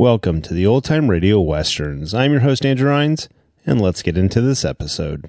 [0.00, 2.14] Welcome to the Old Time Radio Westerns.
[2.14, 3.28] I'm your host, Andrew Rhynes,
[3.66, 5.28] and let's get into this episode.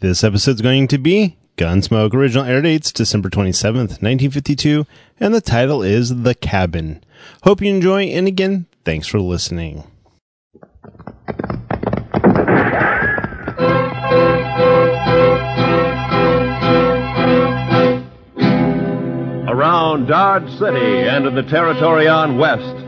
[0.00, 2.14] This episode's going to be Gunsmoke.
[2.14, 4.86] Original air dates December 27th, 1952,
[5.20, 7.04] and the title is The Cabin.
[7.42, 9.84] Hope you enjoy, and again, thanks for listening.
[19.50, 22.87] Around Dodge City and in the territory on West,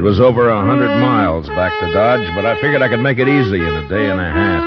[0.00, 3.18] It was over a hundred miles back to Dodge, but I figured I could make
[3.18, 4.64] it easy in a day and a half.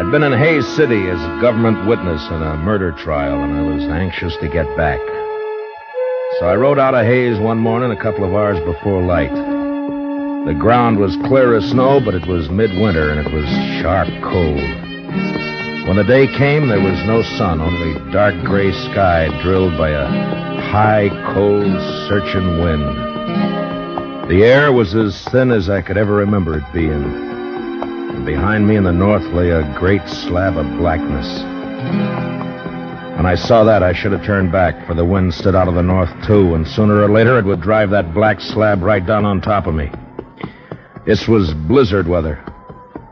[0.00, 3.60] I'd been in Hays City as a government witness in a murder trial, and I
[3.60, 4.98] was anxious to get back.
[6.38, 9.34] So I rode out of Hays one morning a couple of hours before light.
[10.46, 13.44] The ground was clear of snow, but it was midwinter, and it was
[13.82, 14.56] sharp cold.
[15.86, 20.06] When the day came, there was no sun, only dark gray sky drilled by a
[20.72, 21.68] high, cold,
[22.08, 23.10] searching wind.
[24.30, 27.02] The air was as thin as I could ever remember it being.
[27.02, 31.26] And behind me in the north lay a great slab of blackness.
[33.16, 35.74] When I saw that, I should have turned back, for the wind stood out of
[35.74, 39.24] the north, too, and sooner or later it would drive that black slab right down
[39.24, 39.90] on top of me.
[41.04, 42.38] This was blizzard weather.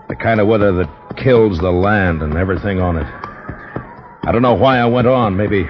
[0.09, 3.13] The kind of weather that kills the land and everything on it.
[4.23, 5.37] I don't know why I went on.
[5.37, 5.67] Maybe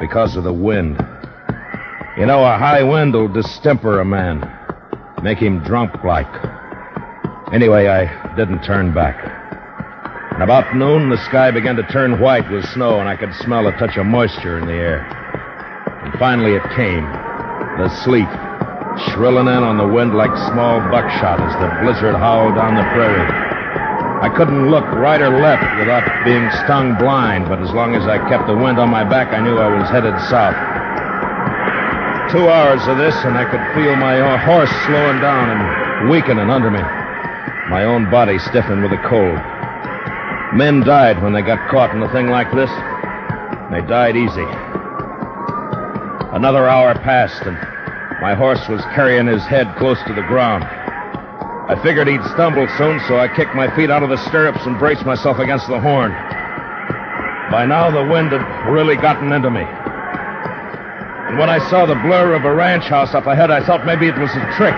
[0.00, 0.96] because of the wind.
[2.16, 4.40] You know, a high wind will distemper a man,
[5.22, 6.26] make him drunk like.
[7.52, 9.16] Anyway, I didn't turn back.
[10.34, 13.68] And about noon, the sky began to turn white with snow, and I could smell
[13.68, 15.04] a touch of moisture in the air.
[16.02, 17.04] And finally it came
[17.78, 18.28] the sleet,
[19.12, 23.28] shrilling in on the wind like small buckshot as the blizzard howled down the prairie.
[24.22, 28.18] I couldn't look right or left without being stung blind, but as long as I
[28.28, 30.54] kept the wind on my back, I knew I was headed south.
[32.32, 36.70] Two hours of this, and I could feel my horse slowing down and weakening under
[36.70, 36.80] me.
[37.68, 39.36] My own body stiffened with the cold.
[40.56, 42.70] Men died when they got caught in a thing like this.
[43.70, 44.48] They died easy.
[46.32, 47.60] Another hour passed, and
[48.22, 50.64] my horse was carrying his head close to the ground.
[50.64, 54.78] I figured he'd stumble soon, so I kicked my feet out of the stirrups and
[54.78, 56.12] braced myself against the horn.
[57.52, 59.66] By now, the wind had really gotten into me.
[61.32, 64.04] And when I saw the blur of a ranch house up ahead, I thought maybe
[64.04, 64.76] it was a trick.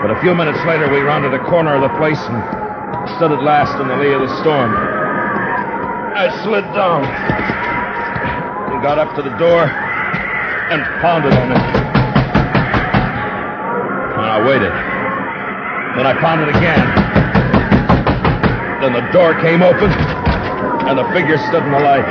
[0.00, 2.40] But a few minutes later, we rounded a corner of the place and
[3.20, 4.72] stood at last in the lee of the storm.
[4.72, 11.60] I slid down and got up to the door and pounded on it.
[14.16, 14.72] And I waited.
[16.00, 16.80] Then I pounded again.
[18.80, 19.92] Then the door came open,
[20.88, 22.08] and a figure stood in the light.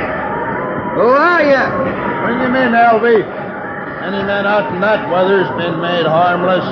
[0.94, 2.07] Who are you?
[2.28, 3.22] Bring him in, Alvy.
[4.02, 6.62] Any man out in that weather's been made harmless.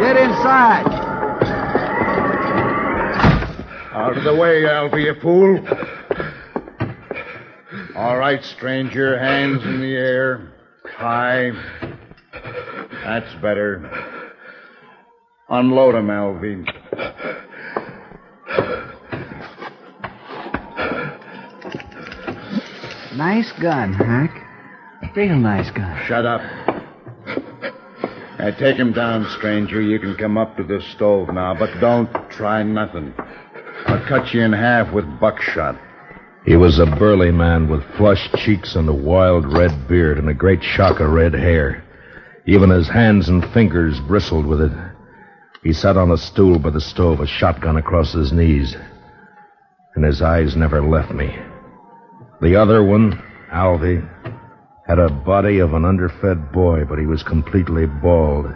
[0.00, 0.86] Get inside.
[3.92, 5.58] Out of the way, Alvy, you fool.
[7.96, 9.18] All right, stranger.
[9.18, 10.52] Hands in the air.
[10.94, 11.50] High.
[13.02, 14.32] That's better.
[15.48, 16.64] Unload him, Alvy.
[23.16, 24.30] Nice gun, Hack.
[25.16, 26.06] Real nice gun.
[26.06, 26.42] Shut up.
[28.38, 29.80] Now, take him down, stranger.
[29.80, 33.14] You can come up to the stove now, but don't try nothing.
[33.86, 35.80] I'll cut you in half with buckshot.
[36.44, 40.34] He was a burly man with flushed cheeks and a wild red beard and a
[40.34, 41.82] great shock of red hair.
[42.46, 44.72] Even his hands and fingers bristled with it.
[45.62, 48.76] He sat on a stool by the stove, a shotgun across his knees.
[49.94, 51.34] And his eyes never left me.
[52.40, 54.06] The other one, Alvy,
[54.86, 58.46] had a body of an underfed boy, but he was completely bald,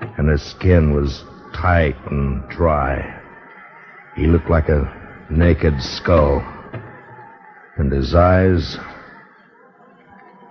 [0.00, 1.24] and his skin was
[1.54, 3.20] tight and dry.
[4.16, 4.92] He looked like a
[5.30, 6.42] naked skull.
[7.76, 8.76] And his eyes.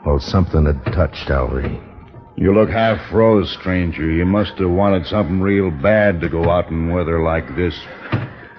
[0.05, 1.83] Well, something had touched Alvy.
[2.37, 4.09] You look half froze, stranger.
[4.09, 7.77] You must have wanted something real bad to go out in weather like this.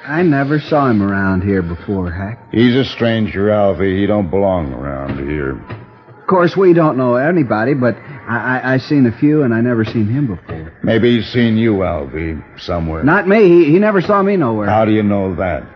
[0.06, 2.38] I never saw him around here before, Hack.
[2.52, 3.98] He's a stranger, Alvy.
[3.98, 5.58] He don't belong around here.
[6.20, 9.60] Of course, we don't know anybody, but I, I, I seen a few, and I
[9.60, 10.78] never seen him before.
[10.82, 13.02] Maybe he's seen you, Alvy, somewhere.
[13.02, 13.48] Not me.
[13.48, 14.68] He, he never saw me nowhere.
[14.68, 15.66] How do you know that?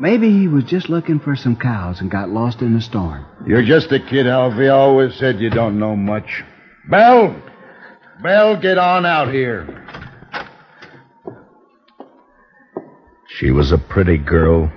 [0.00, 3.26] Maybe he was just looking for some cows and got lost in the storm.
[3.46, 4.28] You're just a kid.
[4.28, 6.44] I always said you don't know much.
[6.88, 7.34] Belle!
[8.22, 9.66] Belle, get on out here.
[13.38, 14.68] She was a pretty girl,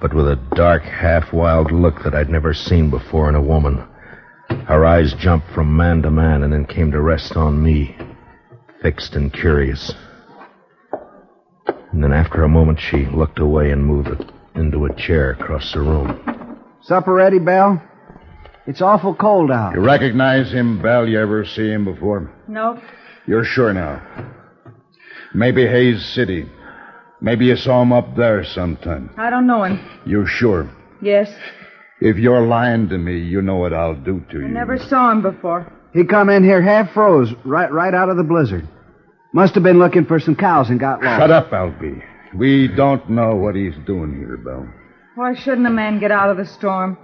[0.00, 3.84] but with a dark, half wild look that I'd never seen before in a woman.
[4.68, 7.96] Her eyes jumped from man to man and then came to rest on me,
[8.80, 9.92] fixed and curious.
[11.90, 14.24] And then after a moment, she looked away and moved
[14.54, 16.60] into a chair across the room.
[16.80, 17.82] Supper ready, Belle?
[18.68, 19.74] It's awful cold out.
[19.74, 21.08] You recognize him, Belle?
[21.08, 22.32] You ever see him before?
[22.46, 22.78] Nope.
[23.26, 24.00] You're sure now?
[25.34, 26.48] Maybe Hays City.
[27.24, 29.08] Maybe you saw him up there sometime.
[29.16, 29.80] I don't know him.
[30.04, 30.70] You sure?
[31.00, 31.34] Yes.
[32.02, 34.44] If you're lying to me, you know what I'll do to you.
[34.44, 35.72] I never saw him before.
[35.94, 38.68] He come in here half froze, right right out of the blizzard.
[39.32, 41.18] Must have been looking for some cows and got lost.
[41.18, 42.02] Shut up, Alvy.
[42.36, 44.68] We don't know what he's doing here, Belle.
[45.14, 46.98] Why shouldn't a man get out of the storm?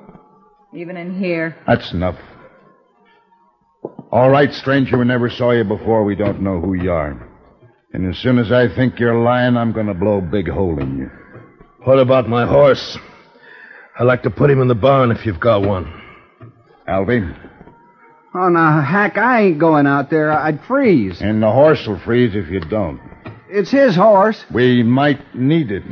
[0.75, 1.57] Even in here.
[1.67, 2.19] That's enough.
[4.13, 6.05] All right, stranger, we never saw you before.
[6.05, 7.30] We don't know who you are.
[7.93, 10.79] And as soon as I think you're lying, I'm going to blow a big hole
[10.81, 11.11] in you.
[11.85, 12.99] What about my horse?
[13.99, 15.93] I'd like to put him in the barn if you've got one.
[16.89, 17.37] Alvy?
[18.35, 20.31] Oh, now, Hack, I ain't going out there.
[20.31, 21.21] I'd freeze.
[21.21, 23.01] And the horse will freeze if you don't.
[23.49, 24.45] It's his horse.
[24.55, 25.83] We might need it.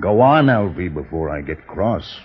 [0.00, 2.18] Go on, Alvy, before I get cross.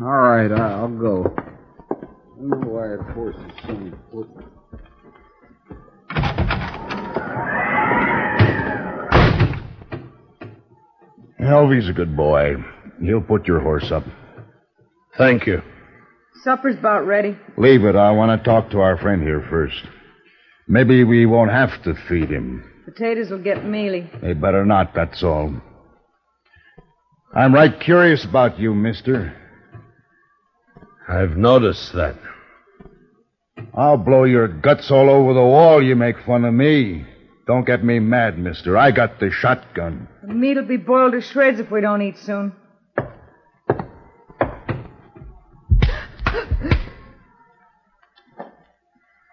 [0.00, 1.34] All right, I'll go.
[1.36, 1.94] I
[2.38, 3.52] don't know why that horse is
[4.10, 4.26] so
[11.50, 11.72] important.
[11.72, 12.54] Alvy's a good boy.
[13.02, 14.04] He'll put your horse up.
[15.18, 15.62] Thank you.
[16.42, 17.36] Supper's about ready.
[17.58, 17.96] Leave it.
[17.96, 19.82] I want to talk to our friend here first.
[20.68, 22.64] Maybe we won't have to feed him.
[22.84, 24.08] Potatoes will get mealy.
[24.22, 25.54] They better not, that's all.
[27.34, 29.36] I'm right curious about you, mister.
[31.08, 32.16] I've noticed that.
[33.74, 35.82] I'll blow your guts all over the wall.
[35.82, 37.06] You make fun of me.
[37.50, 38.78] Don't get me mad, mister.
[38.78, 40.06] I got the shotgun.
[40.22, 42.52] The meat'll be boiled to shreds if we don't eat soon.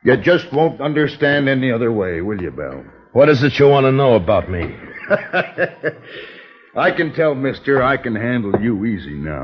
[0.03, 2.85] You just won't understand any other way, will you, Belle?
[3.13, 4.63] What is it you want to know about me?
[6.75, 9.43] I can tell, mister, I can handle you easy now.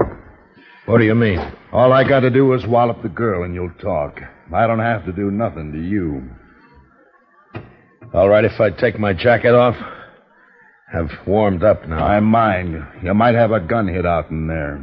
[0.88, 1.38] What do you mean?
[1.72, 4.20] All I got to do is wallop the girl and you'll talk.
[4.51, 6.27] I don't have to do nothing to you.
[8.13, 9.75] All right if I take my jacket off?
[10.93, 12.05] I've warmed up now.
[12.05, 12.86] I mind.
[13.01, 14.79] You might have a gun hid out in there.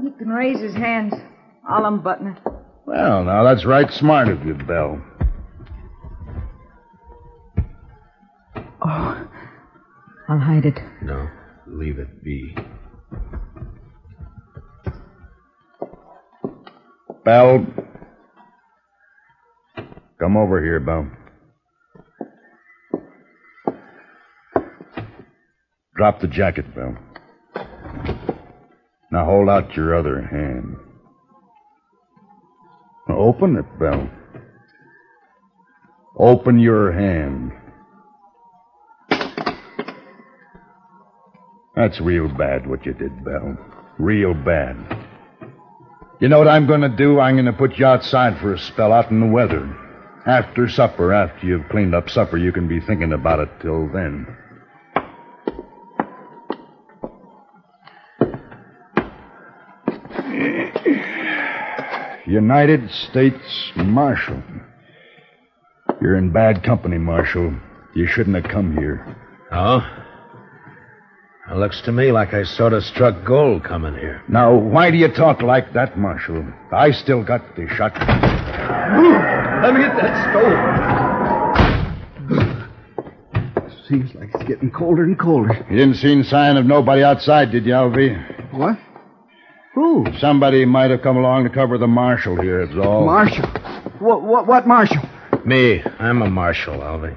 [0.00, 1.12] He can raise his hands.
[1.68, 2.38] I'll unbutton it.
[2.86, 5.02] Well, now that's right smart of you, Belle.
[8.80, 9.28] Oh,
[10.28, 10.78] I'll hide it.
[11.02, 11.28] No,
[11.66, 12.54] leave it be.
[17.24, 17.66] Belle.
[20.20, 21.10] Come over here, Belle.
[25.98, 26.96] Drop the jacket, Bill.
[29.10, 30.76] Now hold out your other hand.
[33.10, 34.08] Open it, Bill.
[36.16, 37.50] Open your hand.
[41.74, 43.58] That's real bad what you did, Belle.
[43.98, 44.76] Real bad.
[46.20, 47.18] You know what I'm going to do?
[47.18, 49.68] I'm going to put you outside for a spell out in the weather.
[50.26, 54.36] After supper, after you've cleaned up supper, you can be thinking about it till then.
[62.28, 64.42] United States Marshal.
[66.02, 67.54] You're in bad company, Marshal.
[67.94, 69.16] You shouldn't have come here.
[69.50, 69.80] Oh?
[71.50, 74.22] It looks to me like I sort of struck gold coming here.
[74.28, 76.44] Now, why do you talk like that, Marshal?
[76.70, 78.06] I still got the shotgun.
[79.62, 80.78] Let me get that stove.
[83.88, 85.54] Seems like it's getting colder and colder.
[85.70, 88.52] You didn't see any sign of nobody outside, did you, Alvy?
[88.52, 88.78] What?
[89.78, 90.06] Who?
[90.18, 93.06] Somebody might have come along to cover the marshal here, it's all.
[93.06, 93.46] Marshal.
[94.00, 95.00] What, what, what marshal?
[95.44, 95.84] Me.
[96.00, 97.16] I'm a marshal, Alvy.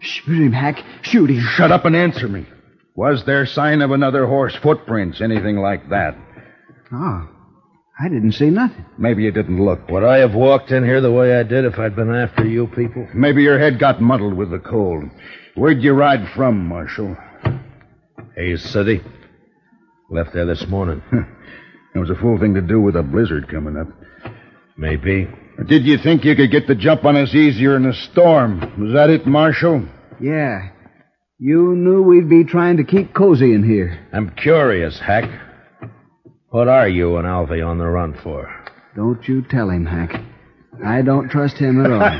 [0.00, 0.84] Shoot him, Hack.
[1.00, 1.40] Shoot him.
[1.40, 2.46] Shut up and answer me.
[2.94, 6.14] Was there sign of another horse, footprints, anything like that?
[6.92, 7.30] Oh,
[7.98, 8.84] I didn't see nothing.
[8.98, 9.88] Maybe you didn't look.
[9.88, 12.66] Would I have walked in here the way I did if I'd been after you
[12.66, 13.08] people?
[13.14, 15.04] Maybe your head got muddled with the cold.
[15.54, 17.16] Where'd you ride from, Marshal?
[18.36, 19.00] Hays City.
[20.10, 21.02] Left there this morning.
[21.94, 23.88] It was a fool thing to do with a blizzard coming up.
[24.76, 25.28] Maybe.
[25.66, 28.60] Did you think you could get the jump on us easier in a storm?
[28.80, 29.84] Was that it, Marshal?
[30.20, 30.70] Yeah.
[31.38, 33.98] You knew we'd be trying to keep cozy in here.
[34.12, 35.28] I'm curious, Hack.
[36.48, 38.50] What are you and Alvy on the run for?
[38.96, 40.20] Don't you tell him, Hack.
[40.84, 42.00] I don't trust him at all.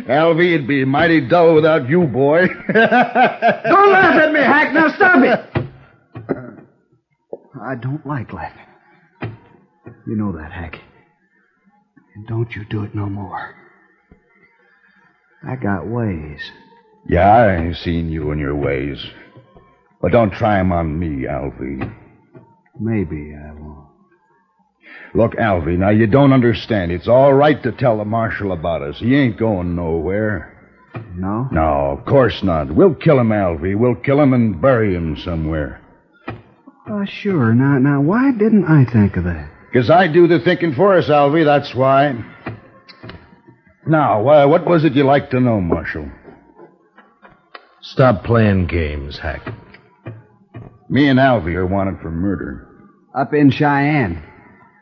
[0.08, 2.46] Alvy, it'd be mighty dull without you, boy.
[2.72, 4.72] don't laugh at me, Hack.
[4.72, 5.40] Now stop it.
[7.60, 8.66] I don't like laughing.
[10.06, 10.80] You know that, Hack.
[12.14, 13.54] And don't you do it no more.
[15.46, 16.40] I got ways.
[17.08, 19.04] Yeah, I seen you and your ways.
[20.00, 21.92] But don't try 'em on me, Alvy.
[22.78, 23.88] Maybe I won't.
[25.14, 26.92] Look, Alvy, now you don't understand.
[26.92, 28.98] It's all right to tell the marshal about us.
[28.98, 30.56] He ain't going nowhere.
[31.14, 31.48] No?
[31.50, 32.70] No, of course not.
[32.72, 33.76] We'll kill him, Alvy.
[33.76, 35.80] We'll kill him and bury him somewhere.
[36.90, 37.54] Oh, sure.
[37.54, 39.48] Now, now, why didn't I think of that?
[39.72, 42.14] Because I do the thinking for us, Alvy, that's why.
[43.86, 46.10] Now, uh, what was it you like to know, Marshal?
[47.82, 49.46] Stop playing games, Hack.
[50.88, 52.66] Me and Alvy are wanted for murder.
[53.16, 54.22] Up in Cheyenne,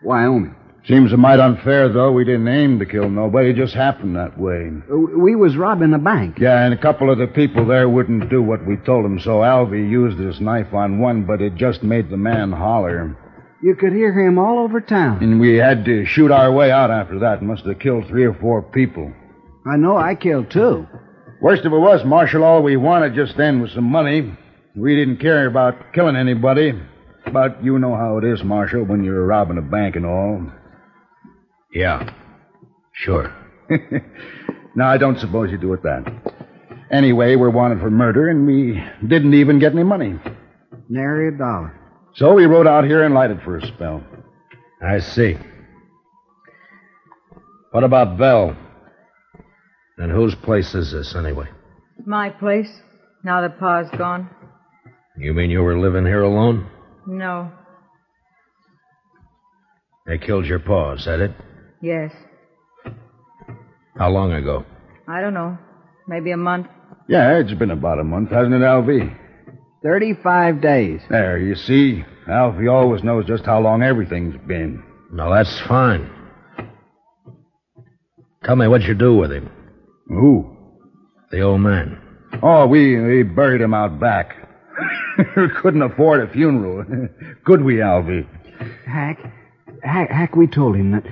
[0.02, 0.56] Wyoming.
[0.88, 2.12] Seems a mite unfair, though.
[2.12, 3.50] We didn't aim to kill nobody.
[3.50, 4.70] It just happened that way.
[4.88, 6.38] We was robbing a bank.
[6.40, 9.40] Yeah, and a couple of the people there wouldn't do what we told them, so
[9.40, 13.14] Alvy used his knife on one, but it just made the man holler.
[13.62, 15.22] You could hear him all over town.
[15.22, 17.42] And we had to shoot our way out after that.
[17.42, 19.12] Must have killed three or four people.
[19.70, 20.86] I know I killed two.
[21.42, 24.32] Worst of it was, Marshal, all we wanted just then was some money.
[24.74, 26.72] We didn't care about killing anybody.
[27.30, 30.50] But you know how it is, Marshal, when you're robbing a bank and all.
[31.78, 32.10] Yeah.
[32.92, 33.32] Sure.
[34.74, 36.02] no, I don't suppose you do it that.
[36.90, 40.18] Anyway, we're wanted for murder, and we didn't even get any money.
[40.88, 41.78] Nary a dollar.
[42.16, 44.02] So we rode out here and lighted for a spell.
[44.82, 45.36] I see.
[47.70, 48.56] What about Belle?
[49.98, 51.46] And whose place is this, anyway?
[52.04, 52.70] My place,
[53.22, 54.28] now that Pa's gone.
[55.16, 56.68] You mean you were living here alone?
[57.06, 57.52] No.
[60.08, 61.30] They killed your pa, is that it?
[61.80, 62.12] Yes.
[63.96, 64.64] How long ago?
[65.06, 65.58] I don't know.
[66.06, 66.66] Maybe a month.
[67.08, 69.16] Yeah, it's been about a month, hasn't it, Alvy?
[69.82, 71.00] Thirty-five days.
[71.08, 72.04] There, you see.
[72.28, 74.82] Alvy always knows just how long everything's been.
[75.12, 76.10] No, that's fine.
[78.44, 79.50] Tell me what you do with him.
[80.08, 80.56] Who?
[81.30, 82.00] The old man.
[82.42, 84.34] Oh, we, we buried him out back.
[85.62, 86.84] Couldn't afford a funeral.
[87.44, 88.26] Could we, Alvy?
[88.86, 89.18] Hack,
[89.82, 91.04] Hack, Hack, we told him that.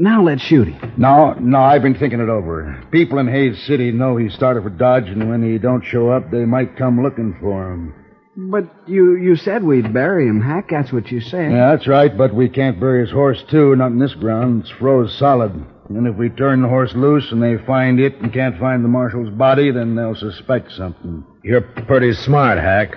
[0.00, 0.92] Now let's shoot him.
[0.96, 2.80] No, no, I've been thinking it over.
[2.92, 6.30] People in Hays City know he started for Dodge, and when he don't show up,
[6.30, 7.92] they might come looking for him.
[8.36, 10.68] But you, you said we'd bury him, Hack.
[10.70, 11.50] That's what you said.
[11.50, 13.74] Yeah, that's right, but we can't bury his horse, too.
[13.74, 14.62] Not in this ground.
[14.62, 15.50] It's froze solid.
[15.88, 18.88] And if we turn the horse loose and they find it and can't find the
[18.88, 21.24] marshal's body, then they'll suspect something.
[21.42, 22.94] You're pretty smart, Hack.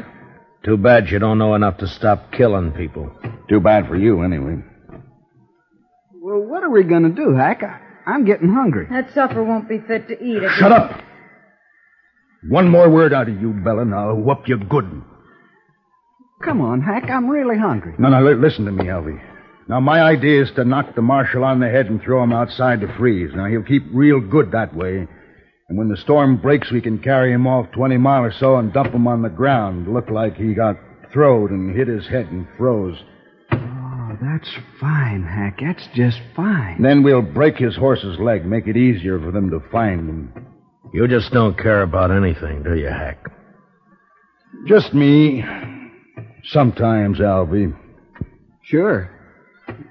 [0.63, 3.09] Too bad you don't know enough to stop killing people.
[3.49, 4.57] Too bad for you, anyway.
[6.31, 7.61] Well, what are we going to do, Hack?
[7.61, 8.87] I, I'm getting hungry.
[8.89, 10.41] That supper won't be fit to eat.
[10.55, 11.03] Shut we- up!
[12.47, 15.03] One more word out of you, Bella, and I'll whoop you good.
[16.41, 17.09] Come on, Hack.
[17.09, 17.95] I'm really hungry.
[17.99, 19.21] No, no, li- listen to me, Alvy.
[19.67, 22.79] Now, my idea is to knock the marshal on the head and throw him outside
[22.79, 23.31] to freeze.
[23.35, 25.05] Now, he'll keep real good that way.
[25.67, 28.71] And when the storm breaks, we can carry him off 20 mile or so and
[28.71, 29.93] dump him on the ground.
[29.93, 30.77] Look like he got
[31.11, 32.97] throwed and hit his head and froze.
[34.21, 34.49] That's
[34.79, 35.59] fine, Hack.
[35.61, 36.81] That's just fine.
[36.81, 40.45] Then we'll break his horse's leg, make it easier for them to find him.
[40.93, 43.31] You just don't care about anything, do you, Hack?
[44.67, 45.43] Just me.
[46.43, 47.75] Sometimes, Alvy.
[48.63, 49.09] Sure.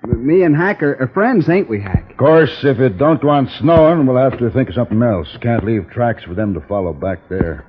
[0.04, 2.10] Me and Hack are, are friends, ain't we, Hack?
[2.12, 5.28] Of course, if it don't go on snowing, we'll have to think of something else.
[5.40, 7.66] Can't leave tracks for them to follow back there.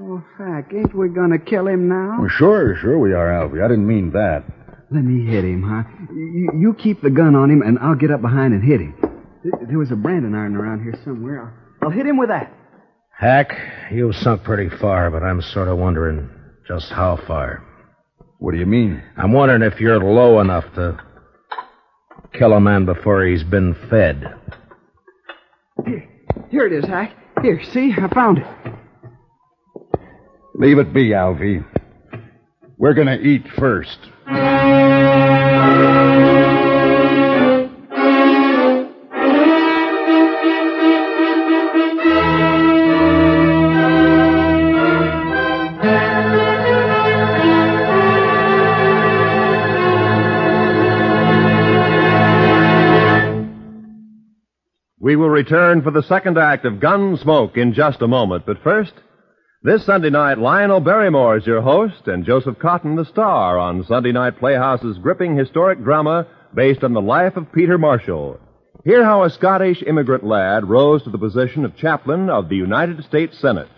[0.00, 2.16] Oh, Hack, ain't we gonna kill him now?
[2.20, 3.62] Well, sure, sure we are, Alvy.
[3.62, 4.44] I didn't mean that.
[4.92, 5.84] Let me hit him, huh?
[6.12, 8.94] You, you keep the gun on him, and I'll get up behind and hit him.
[9.42, 11.54] Th- There was a branding iron around here somewhere.
[11.80, 12.52] I'll, I'll hit him with that.
[13.16, 13.52] Hack,
[13.90, 16.28] you've sunk pretty far, but I'm sort of wondering
[16.66, 17.64] just how far.
[18.38, 19.02] What do you mean?
[19.16, 20.98] I'm wondering if you're low enough to
[22.34, 24.34] kill a man before he's been fed.
[25.86, 26.08] Here,
[26.50, 27.16] here it is, Hack.
[27.42, 27.92] Here, see?
[27.96, 28.46] I found it.
[30.54, 31.64] Leave it be, Alvy.
[32.78, 33.98] We're gonna eat first.
[34.24, 34.32] We
[55.16, 58.92] will return for the second act of Gunsmoke in just a moment, but first,
[59.64, 64.10] this Sunday night, Lionel Barrymore is your host and Joseph Cotten the star on Sunday
[64.10, 68.40] Night Playhouse's gripping historic drama based on the life of Peter Marshall.
[68.84, 73.04] Hear how a Scottish immigrant lad rose to the position of chaplain of the United
[73.04, 73.68] States Senate.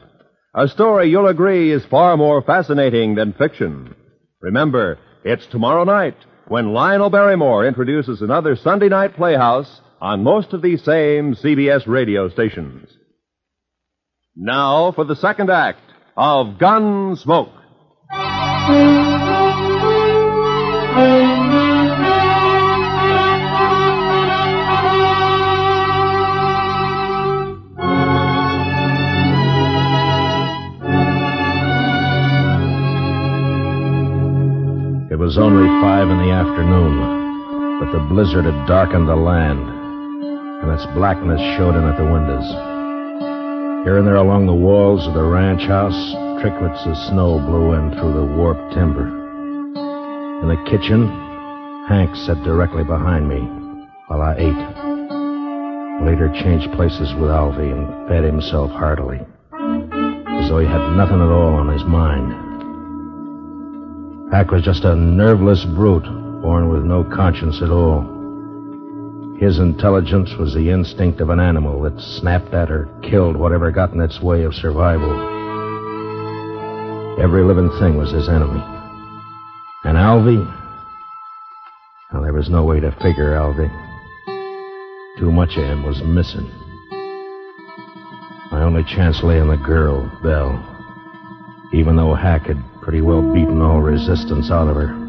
[0.55, 3.95] A story you'll agree is far more fascinating than fiction.
[4.41, 6.17] Remember, it's tomorrow night
[6.49, 12.31] when Lionel Barrymore introduces another Sunday Night Playhouse on most of these same CBS radio
[12.31, 12.89] stations.
[14.37, 15.79] Now for the second act
[16.17, 17.53] of Gunsmoke.
[35.13, 40.73] It was only five in the afternoon, but the blizzard had darkened the land, and
[40.73, 42.74] its blackness showed in at the windows.
[43.85, 45.93] Here and there along the walls of the ranch house,
[46.41, 49.05] tricklets of snow blew in through the warped timber.
[50.41, 51.05] In the kitchen,
[51.87, 53.45] Hack sat directly behind me
[54.09, 54.57] while I ate.
[56.01, 59.21] Later changed places with Alvy and fed himself heartily,
[59.53, 62.33] as though he had nothing at all on his mind.
[64.33, 66.09] Hack was just a nerveless brute,
[66.41, 68.14] born with no conscience at all.
[69.39, 73.93] His intelligence was the instinct of an animal that snapped at or killed whatever got
[73.93, 75.11] in its way of survival.
[77.21, 78.63] Every living thing was his enemy.
[79.85, 80.39] And Alvy?
[82.13, 83.69] Well, there was no way to figure Alvy.
[85.19, 86.51] Too much of him was missing.
[88.53, 90.63] My only chance lay in the girl, Belle.
[91.73, 95.04] Even though Hack had pretty well beaten all resistance out of her.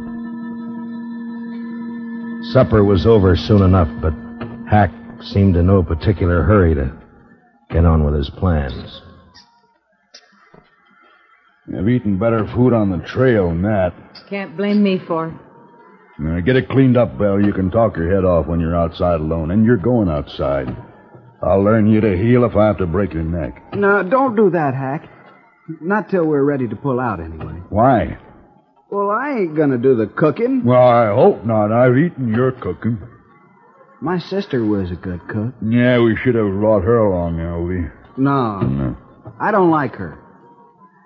[2.56, 4.14] Supper was over soon enough, but
[4.70, 4.90] Hack
[5.22, 6.90] seemed in no particular hurry to
[7.70, 9.02] get on with his plans.
[11.78, 13.94] I've eaten better food on the trail than that.
[14.30, 15.34] Can't blame me for it.
[16.18, 17.42] Now, get it cleaned up, Belle.
[17.42, 20.74] You can talk your head off when you're outside alone, and you're going outside.
[21.44, 23.62] I'll learn you to heal if I have to break your neck.
[23.74, 25.10] No, don't do that, Hack.
[25.82, 27.62] Not till we're ready to pull out, anyway.
[27.68, 28.18] Why?
[28.90, 30.64] Well, I ain't gonna do the cooking.
[30.64, 31.72] Well, I hope not.
[31.72, 33.00] I've eaten your cooking.
[34.02, 35.54] My sister was a good cook.
[35.68, 37.92] Yeah, we should have brought her along, Alvy.
[38.18, 38.98] No, No.
[39.40, 40.18] I don't like her.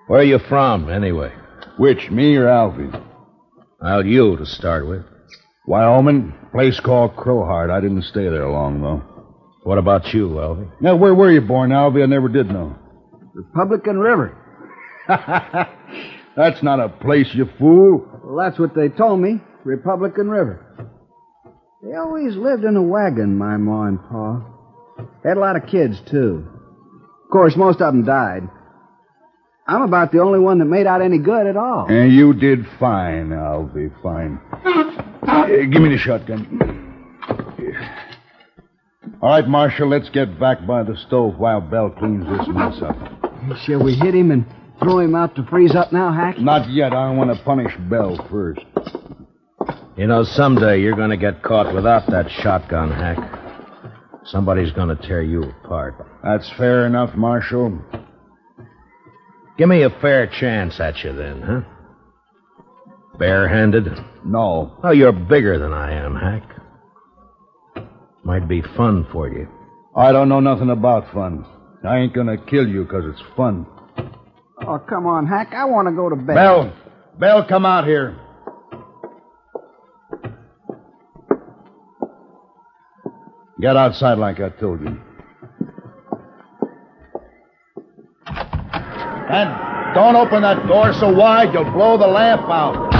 [0.06, 1.32] Where are you from, anyway?
[1.78, 2.90] Which, me or Alvy?
[3.80, 5.02] Well, you to start with.
[5.66, 7.70] Wyoming, place called Crowheart.
[7.70, 9.02] I didn't stay there long, though.
[9.62, 10.70] What about you, Alvy?
[10.80, 12.02] Now, where were you born, Alvy?
[12.02, 12.76] I never did know.
[13.34, 14.36] Republican River.
[16.36, 18.06] That's not a place, you fool.
[18.24, 19.40] Well, that's what they told me.
[19.64, 20.64] Republican River.
[21.82, 24.40] They always lived in a wagon, my ma and pa.
[25.22, 26.46] They Had a lot of kids, too.
[27.24, 28.42] Of course, most of them died.
[29.66, 31.86] I'm about the only one that made out any good at all.
[31.88, 34.40] And you did fine, Alvy, fine.
[35.22, 36.66] Uh, give me the shotgun.
[39.22, 42.96] All right, Marshal, let's get back by the stove while Belle cleans this mess up.
[43.64, 44.46] Shall we hit him and
[44.80, 46.38] throw him out to freeze up now, Hack?
[46.38, 46.92] Not yet.
[46.92, 48.60] I want to punish Belle first.
[49.96, 53.18] You know, someday you're going to get caught without that shotgun, Hack.
[54.24, 55.94] Somebody's going to tear you apart.
[56.22, 57.78] That's fair enough, Marshal.
[59.58, 61.60] Give me a fair chance at you then, huh?
[63.18, 63.88] Barehanded?
[64.24, 64.78] No.
[64.82, 66.42] Oh, you're bigger than I am, Hack.
[68.24, 69.48] Might be fun for you.
[69.96, 71.44] I don't know nothing about fun.
[71.84, 73.66] I ain't gonna kill you 'cause it's fun.
[74.66, 75.52] Oh, come on, Hack.
[75.52, 76.34] I want to go to bed.
[76.34, 76.72] Belle!
[77.18, 78.16] Belle, come out here.
[83.60, 84.98] Get outside like I told you.
[89.32, 92.90] And don't open that door so wide you'll blow the lamp out.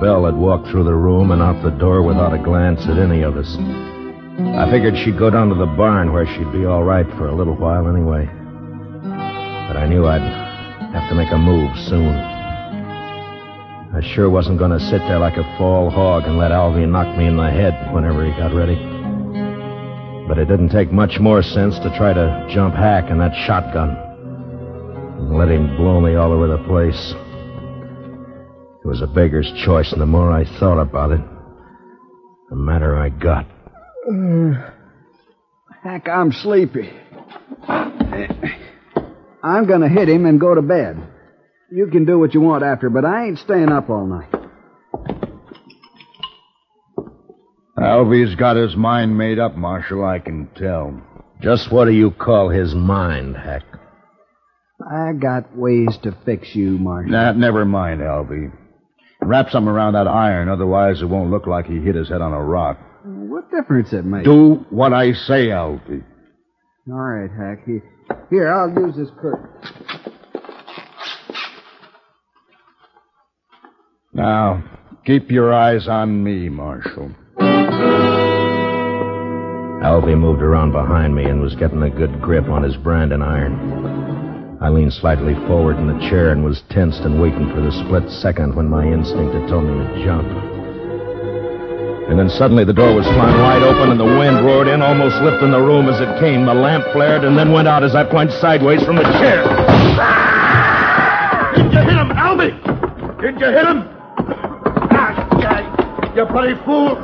[0.00, 3.22] Belle had walked through the room and out the door without a glance at any
[3.22, 3.56] of us.
[4.42, 7.34] I figured she'd go down to the barn where she'd be all right for a
[7.34, 8.26] little while anyway.
[8.26, 10.20] But I knew I'd
[10.92, 12.14] have to make a move soon.
[13.94, 17.16] I sure wasn't going to sit there like a fall hog and let Alvy knock
[17.16, 18.76] me in the head whenever he got ready.
[20.26, 23.90] But it didn't take much more sense to try to jump Hack in that shotgun
[23.90, 27.14] and let him blow me all over the place.
[28.84, 31.20] It was a beggar's choice, and the more I thought about it,
[32.50, 33.46] the madder I got.
[34.08, 34.70] Uh,
[35.84, 36.90] Hack, I'm sleepy.
[39.42, 40.96] I'm going to hit him and go to bed.
[41.70, 44.30] You can do what you want after, but I ain't staying up all night.
[47.78, 51.00] Alvy's got his mind made up, Marshal, I can tell.
[51.40, 53.64] Just what do you call his mind, Hack?
[54.88, 57.10] I got ways to fix you, Marshal.
[57.10, 58.52] Nah, never mind, Alvy.
[59.20, 62.32] Wrap something around that iron, otherwise it won't look like he hit his head on
[62.32, 62.78] a rock.
[63.42, 64.24] What difference it makes?
[64.24, 66.04] Do what I say, Alvy.
[66.88, 67.64] All right, Hack.
[67.64, 67.82] Here,
[68.30, 69.48] here, I'll use this curtain.
[74.12, 74.62] Now,
[75.06, 77.10] keep your eyes on me, Marshal.
[79.82, 84.58] Alvy moved around behind me and was getting a good grip on his branding iron.
[84.60, 88.08] I leaned slightly forward in the chair and was tensed and waiting for the split
[88.20, 90.61] second when my instinct had told me to jump.
[92.12, 95.16] And then suddenly the door was flung wide open and the wind roared in, almost
[95.22, 96.44] lifting the room as it came.
[96.44, 99.40] The lamp flared and then went out as I plunged sideways from the chair.
[101.56, 102.52] Did you hit him, Alvy?
[103.16, 103.88] Did you hit him?
[104.92, 106.96] Ah, you bloody fool!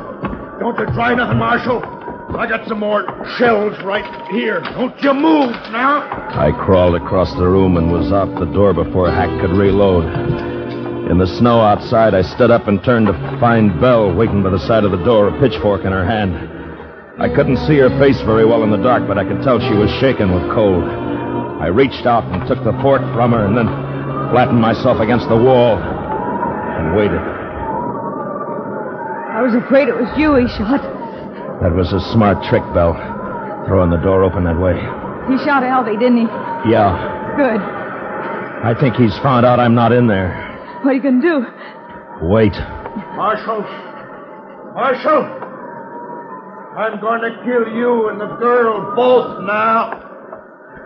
[0.59, 1.81] Don't you try nothing, Marshal.
[2.37, 3.01] I got some more
[3.39, 4.61] shells right here.
[4.61, 6.05] Don't you move now.
[6.37, 10.58] I crawled across the room and was out the door before Hack could reload.
[11.09, 14.59] In the snow outside, I stood up and turned to find Belle waiting by the
[14.59, 16.37] side of the door, a pitchfork in her hand.
[17.17, 19.73] I couldn't see her face very well in the dark, but I could tell she
[19.73, 20.85] was shaking with cold.
[20.85, 23.65] I reached out and took the fork from her and then
[24.29, 27.17] flattened myself against the wall and waited.
[29.33, 30.79] I was afraid it was you he shot.
[31.65, 32.93] That was a smart trick, Belle,
[33.65, 34.77] throwing the door open that way.
[35.25, 36.29] He shot Alvy, didn't he?
[36.69, 37.61] Yeah, Good.
[38.61, 40.48] I think he's found out I'm not in there.
[40.81, 41.45] What are you going to do?
[42.27, 42.53] Wait.
[43.19, 43.61] Marshal.
[44.71, 45.23] Marshal.
[46.79, 49.91] I'm going to kill you and the girl both now.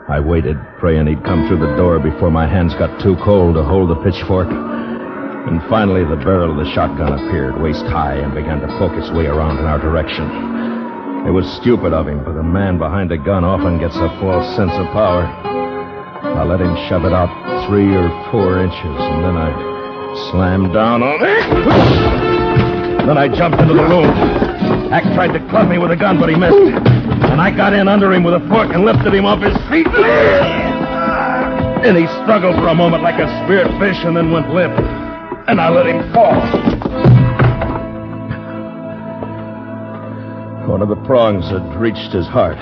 [0.09, 3.63] I waited, praying he'd come through the door before my hands got too cold to
[3.63, 4.49] hold the pitchfork.
[4.49, 9.11] And finally, the barrel of the shotgun appeared, waist high, and began to poke its
[9.11, 10.25] way around in our direction.
[11.27, 14.55] It was stupid of him, but a man behind a gun often gets a false
[14.55, 15.23] sense of power.
[15.23, 17.29] I let him shove it out
[17.69, 19.72] three or four inches, and then I
[20.31, 21.43] slammed down on it.
[23.05, 24.05] Then I jumped into the room.
[24.89, 26.55] Hack tried to club me with a gun, but he missed.
[26.55, 29.87] And I got in under him with a fork and lifted him off his feet.
[31.83, 34.73] And he struggled for a moment like a speared fish and then went limp.
[35.47, 36.33] And I let him fall.
[40.69, 42.57] One of the prongs had reached his heart.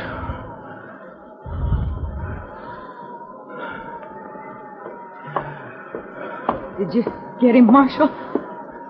[6.79, 7.03] Did you
[7.41, 8.08] get him, Marshal?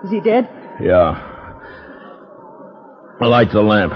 [0.04, 0.48] Is he dead?
[0.80, 1.28] Yeah.
[3.20, 3.92] I light the lamp.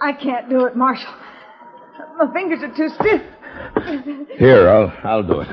[0.00, 1.12] I can't do it, Marshal.
[2.18, 3.22] My fingers are too stiff.
[4.38, 5.48] Here, I'll I'll do it.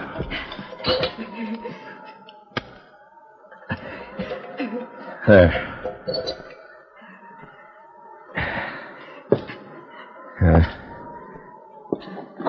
[5.28, 6.38] There.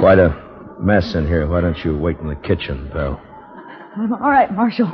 [0.02, 0.34] Quite a
[0.80, 1.46] mess in here.
[1.46, 3.22] Why don't you wait in the kitchen, Belle?
[3.96, 4.90] I'm all right, Marshal.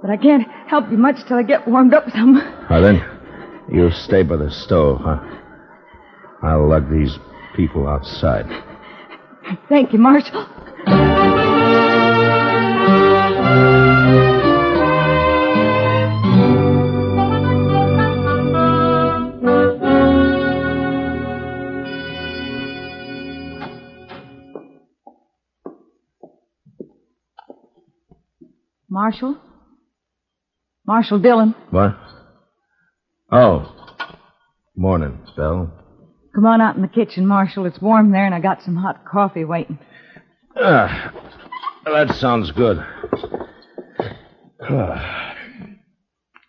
[0.00, 2.32] but I can't help you much till I get warmed up some.
[2.70, 3.04] Now then,
[3.70, 5.20] you'll stay by the stove, huh?
[6.42, 7.18] I'll lug these
[7.54, 8.46] people outside.
[9.68, 10.48] Thank you, Marshal.
[29.06, 29.36] Marshal?
[30.84, 31.96] Marshal Dillon, What?
[33.30, 33.72] Oh.
[34.76, 35.70] Morning, Belle.
[36.34, 37.66] come on out in the kitchen, Marshal.
[37.66, 39.78] It's warm there, and I got some hot coffee waiting.
[40.56, 41.12] Ah,
[41.84, 42.84] that sounds good.
[44.68, 45.34] Ah.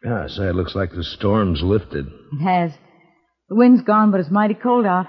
[0.04, 2.08] Yeah, say, it looks like the storm's lifted.
[2.08, 2.72] It has.
[3.50, 5.06] The wind's gone, but it's mighty cold out.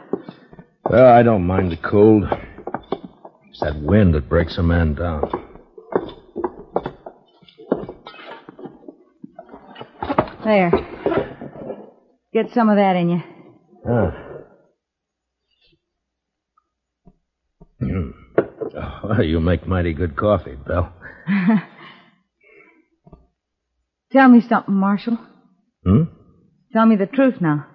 [0.84, 2.24] Well, I don't mind the cold.
[3.48, 5.30] It's that wind that breaks a man down.
[10.48, 10.70] There.
[12.32, 13.22] Get some of that in you.
[13.86, 14.14] Ah.
[17.78, 18.10] Hmm.
[18.74, 20.90] Oh, well, you make mighty good coffee, Belle.
[24.12, 25.18] Tell me something, Marshal.
[25.84, 26.04] Hmm?
[26.72, 27.66] Tell me the truth now.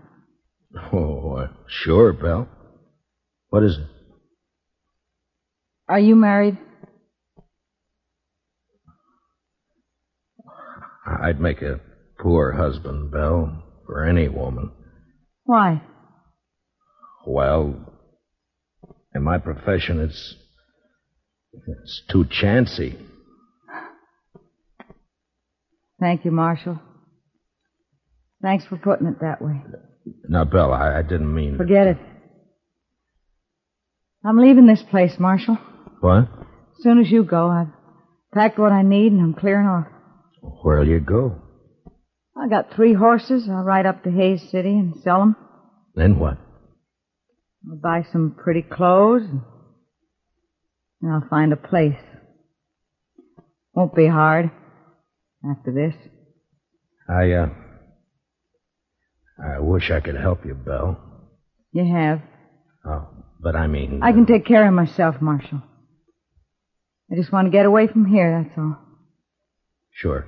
[0.91, 2.47] Oh, uh, sure, Belle.
[3.49, 3.87] What is it?
[5.87, 6.57] Are you married?
[11.05, 11.79] I'd make a
[12.23, 14.71] poor husband, Belle, for any woman.
[15.43, 15.83] Why?
[17.27, 17.75] Well,
[19.13, 20.35] in my profession, it's
[21.67, 22.97] it's too chancy.
[25.99, 26.79] Thank you, Marshal.
[28.41, 29.61] Thanks for putting it that way.
[30.27, 31.57] Now, Belle, I, I didn't mean.
[31.57, 31.97] Forget it.
[34.25, 35.57] I'm leaving this place, Marshal.
[35.99, 36.23] What?
[36.23, 37.67] As soon as you go, I've
[38.33, 39.87] packed what I need and I'm clearing off.
[40.41, 41.42] Where'll you go?
[42.43, 43.47] I got three horses.
[43.49, 45.35] I'll ride up to Hays City and sell them.
[45.95, 46.37] Then what?
[47.69, 49.23] I'll buy some pretty clothes
[51.01, 51.99] and I'll find a place.
[53.73, 54.51] Won't be hard
[55.49, 55.95] after this.
[57.07, 57.49] I, uh.
[59.41, 60.99] I wish I could help you, Belle.
[61.71, 62.21] You have.
[62.85, 63.07] Oh,
[63.39, 64.01] but I mean.
[64.03, 65.61] I can take care of myself, Marshal.
[67.09, 68.77] I just want to get away from here, that's all.
[69.91, 70.27] Sure.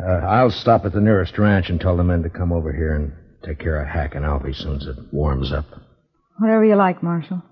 [0.00, 2.94] Uh, I'll stop at the nearest ranch and tell the men to come over here
[2.94, 3.12] and
[3.44, 5.66] take care of Hack and Alvy as soon as it warms up.
[6.38, 7.42] Whatever you like, Marshal.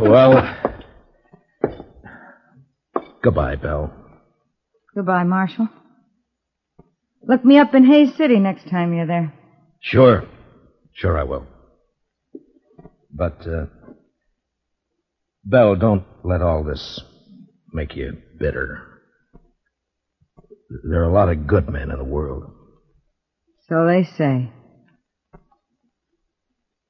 [0.00, 0.56] Well,
[3.22, 3.92] goodbye, Belle.
[4.94, 5.68] Goodbye, Marshal.
[7.22, 9.32] Look me up in Hays City next time you're there.
[9.80, 10.24] Sure.
[10.94, 11.46] Sure, I will.
[13.12, 13.66] But, uh,
[15.44, 17.00] Belle, don't let all this
[17.72, 18.89] make you bitter.
[20.70, 22.44] There are a lot of good men in the world.
[23.68, 24.52] So they say.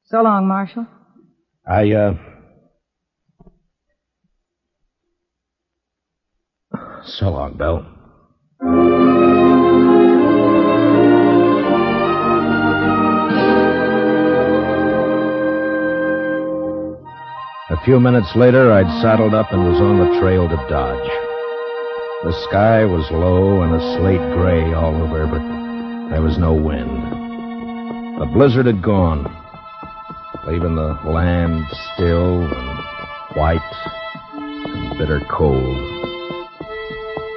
[0.04, 0.86] So long, Marshal.
[1.66, 2.14] I, uh.
[7.04, 7.86] So long, Belle.
[17.70, 21.29] A few minutes later, I'd saddled up and was on the trail to Dodge.
[22.22, 25.40] The sky was low and a slate gray all over, but
[26.10, 26.90] there was no wind.
[28.20, 29.24] The blizzard had gone,
[30.46, 32.78] leaving the land still and
[33.36, 33.72] white
[34.34, 35.64] and bitter cold.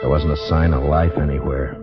[0.01, 1.75] There wasn't a sign of life anywhere.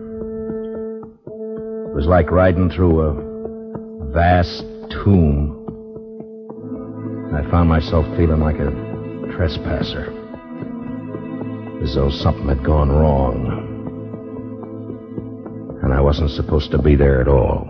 [1.89, 5.57] It was like riding through a vast tomb.
[7.33, 8.69] I found myself feeling like a
[9.35, 10.20] trespasser,
[11.81, 13.69] as though something had gone wrong.
[15.83, 17.67] And I wasn't supposed to be there at all.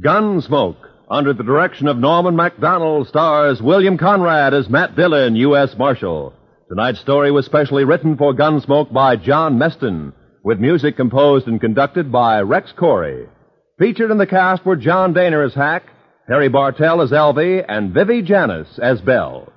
[0.00, 5.76] Gunsmoke, under the direction of Norman Macdonnell, stars William Conrad as Matt Dillon, U.S.
[5.76, 6.32] Marshal.
[6.68, 10.12] Tonight's story was specially written for Gunsmoke by John Meston,
[10.44, 13.28] with music composed and conducted by Rex Koury.
[13.76, 15.82] Featured in the cast were John Dehner as Hack,
[16.28, 19.52] Harry Bartell as Elvie, and Vivi Janiss as Belle.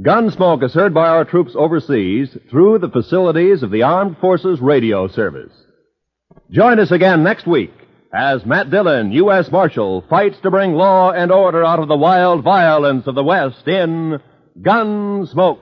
[0.00, 5.08] Gunsmoke is heard by our troops overseas through the facilities of the Armed Forces Radio
[5.08, 5.52] Service.
[6.52, 7.72] Join us again next week
[8.14, 9.50] as Matt Dillon, U.S.
[9.50, 13.66] Marshal, fights to bring law and order out of the wild violence of the West
[13.66, 14.20] in
[14.60, 15.58] Gunsmoke.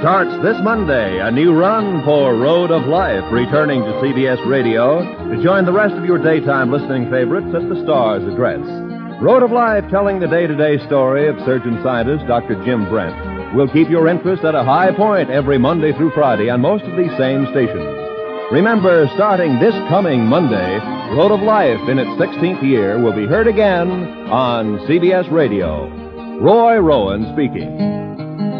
[0.00, 5.42] Starts this Monday a new run for Road of Life, returning to CBS Radio to
[5.42, 8.87] join the rest of your daytime listening favorites at the Star's address.
[9.20, 12.54] Road of Life, telling the day to day story of surgeon scientist Dr.
[12.64, 16.60] Jim Brent, will keep your interest at a high point every Monday through Friday on
[16.60, 17.98] most of these same stations.
[18.52, 20.78] Remember, starting this coming Monday,
[21.18, 23.90] Road of Life in its 16th year will be heard again
[24.30, 25.90] on CBS Radio.
[26.38, 27.74] Roy Rowan speaking.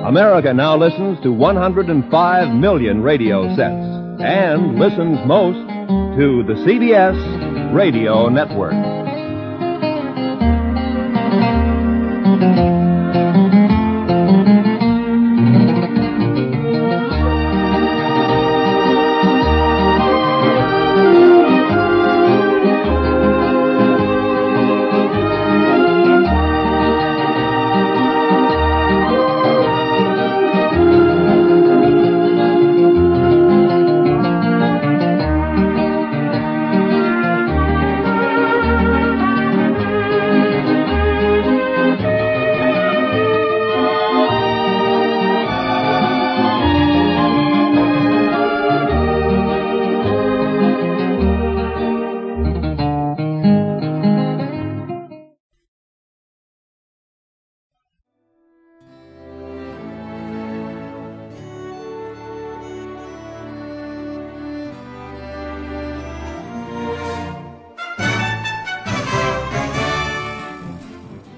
[0.04, 3.86] America now listens to 105 million radio sets
[4.18, 5.62] and listens most
[6.18, 8.97] to the CBS Radio Network.
[12.54, 12.77] Thank you.